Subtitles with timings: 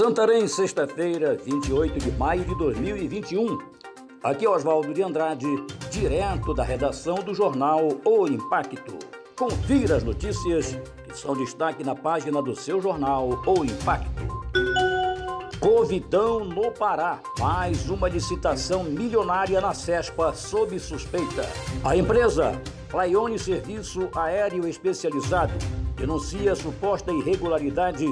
[0.00, 3.58] Santarém, sexta-feira, 28 de maio de 2021.
[4.22, 5.46] Aqui é Oswaldo de Andrade,
[5.90, 8.96] direto da redação do jornal O Impacto.
[9.36, 14.26] Confira as notícias que são destaque na página do seu jornal O Impacto.
[15.60, 17.20] Covidão no Pará.
[17.38, 21.42] Mais uma licitação milionária na CESPA sob suspeita.
[21.84, 22.58] A empresa
[22.88, 25.52] Flaione Serviço Aéreo Especializado
[25.94, 28.06] denuncia suposta irregularidade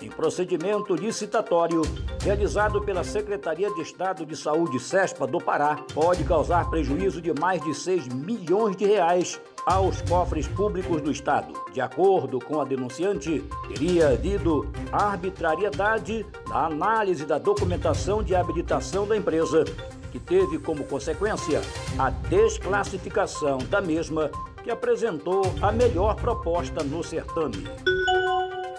[0.00, 1.82] em procedimento licitatório
[2.22, 7.62] realizado pela Secretaria de Estado de Saúde SESPA do Pará, pode causar prejuízo de mais
[7.62, 11.52] de 6 milhões de reais aos cofres públicos do Estado.
[11.72, 19.16] De acordo com a denunciante, teria havido arbitrariedade na análise da documentação de habilitação da
[19.16, 19.64] empresa,
[20.12, 21.60] que teve como consequência
[21.98, 24.30] a desclassificação da mesma
[24.62, 27.64] que apresentou a melhor proposta no certame.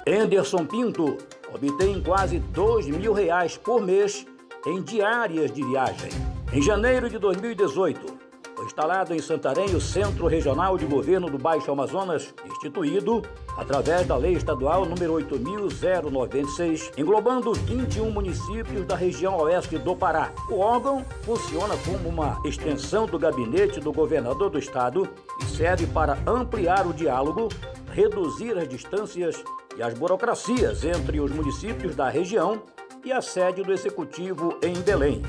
[0.08, 1.18] Anderson Pinto
[1.52, 4.26] obtém quase dois mil reais por mês
[4.68, 6.12] em diárias de viagem.
[6.54, 8.16] Em janeiro de 2018,
[8.56, 13.24] foi instalado em Santarém o Centro Regional de Governo do Baixo Amazonas, instituído
[13.58, 20.32] através da Lei Estadual número 8096, englobando 21 municípios da região oeste do Pará.
[20.52, 25.10] O órgão funciona como uma extensão do gabinete do governador do estado
[25.42, 27.50] e serve para ampliar o diálogo,
[27.92, 29.44] reduzir as distâncias
[29.78, 32.64] e as burocracias entre os municípios da região
[33.04, 35.22] e a sede do Executivo em Belém,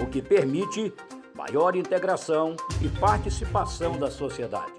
[0.00, 0.92] o que permite
[1.34, 4.72] maior integração e participação da sociedade.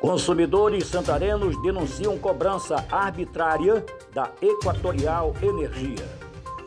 [0.00, 6.06] Consumidores santarenos denunciam cobrança arbitrária da Equatorial Energia.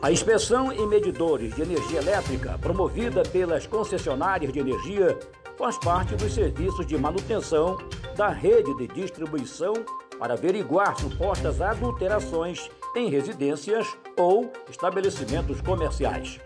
[0.02, 5.18] A inspeção em medidores de energia elétrica, promovida pelas concessionárias de energia,
[5.58, 7.76] faz parte dos serviços de manutenção
[8.20, 9.72] da rede de distribuição
[10.18, 16.38] para averiguar supostas adulterações em residências ou estabelecimentos comerciais.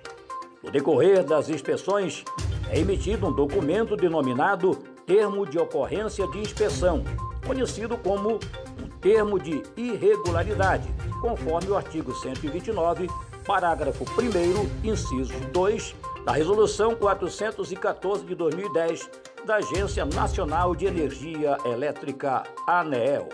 [0.63, 2.25] No decorrer das inspeções,
[2.71, 7.03] é emitido um documento denominado Termo de Ocorrência de Inspeção,
[7.45, 8.35] conhecido como
[8.81, 10.89] um termo de irregularidade,
[11.21, 13.11] conforme o artigo 129,
[13.45, 15.93] parágrafo 1, inciso 2
[16.25, 19.11] da Resolução 414 de 2010
[19.45, 23.29] da Agência Nacional de Energia Elétrica, ANEEL.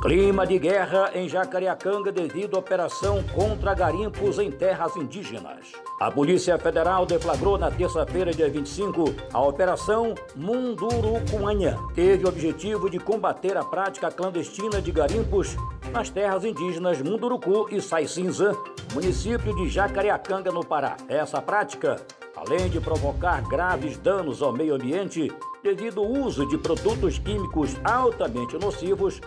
[0.00, 5.72] Clima de guerra em Jacareacanga devido à operação contra garimpos em terras indígenas.
[5.98, 11.76] A Polícia Federal deflagrou na terça-feira, dia 25, a Operação Mundurucunha.
[11.94, 15.56] Teve o objetivo de combater a prática clandestina de garimpos
[15.90, 18.54] nas terras indígenas Munduruku e Sai Cinza,
[18.96, 20.96] município de Jacareacanga, no Pará.
[21.06, 21.96] Essa prática
[22.34, 25.30] além de provocar graves danos ao meio ambiente
[25.62, 29.20] devido ao uso de produtos químicos altamente nocivos,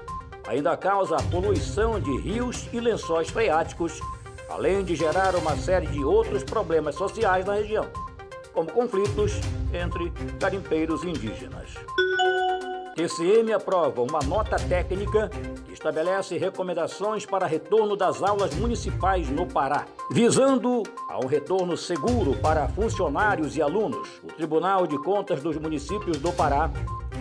[0.47, 3.99] ainda causa a poluição de rios e lençóis freáticos,
[4.49, 7.87] além de gerar uma série de outros problemas sociais na região,
[8.53, 9.33] como conflitos
[9.71, 11.75] entre garimpeiros indígenas.
[12.99, 15.29] TCM aprova uma nota técnica
[15.63, 19.85] que estabelece recomendações para retorno das aulas municipais no Pará.
[20.11, 26.17] Visando a um retorno seguro para funcionários e alunos, o Tribunal de Contas dos Municípios
[26.17, 26.69] do Pará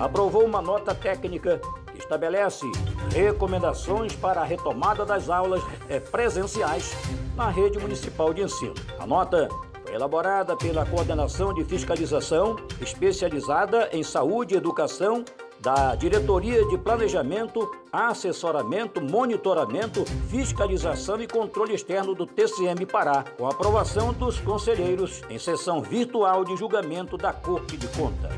[0.01, 1.61] aprovou uma nota técnica
[1.93, 2.67] que estabelece
[3.15, 6.93] recomendações para a retomada das aulas eh, presenciais
[7.37, 8.75] na rede municipal de ensino.
[8.99, 9.49] A nota
[9.93, 15.25] elaborada pela Coordenação de Fiscalização Especializada em Saúde e Educação
[15.61, 24.13] da Diretoria de Planejamento, Assessoramento, Monitoramento, Fiscalização e Controle Externo do TCM Pará, com aprovação
[24.13, 28.33] dos conselheiros em sessão virtual de julgamento da Corte de Contas.